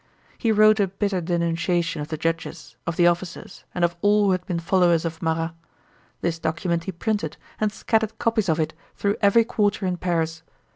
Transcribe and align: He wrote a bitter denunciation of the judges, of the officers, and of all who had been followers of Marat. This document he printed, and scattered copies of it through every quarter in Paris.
He 0.35 0.51
wrote 0.51 0.79
a 0.79 0.87
bitter 0.87 1.21
denunciation 1.21 2.01
of 2.01 2.07
the 2.07 2.17
judges, 2.17 2.75
of 2.87 2.95
the 2.95 3.05
officers, 3.05 3.65
and 3.75 3.85
of 3.85 3.95
all 4.01 4.25
who 4.25 4.31
had 4.31 4.43
been 4.47 4.59
followers 4.59 5.05
of 5.05 5.21
Marat. 5.21 5.51
This 6.21 6.39
document 6.39 6.85
he 6.85 6.91
printed, 6.91 7.37
and 7.59 7.71
scattered 7.71 8.17
copies 8.17 8.49
of 8.49 8.59
it 8.59 8.73
through 8.95 9.17
every 9.21 9.43
quarter 9.45 9.85
in 9.85 9.97
Paris. 9.97 10.41